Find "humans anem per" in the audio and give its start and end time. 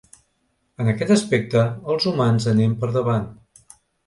2.13-2.91